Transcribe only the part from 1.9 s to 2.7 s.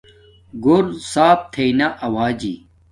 اوجی